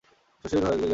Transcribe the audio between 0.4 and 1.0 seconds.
শশী ঘরে গিয়া বসিল।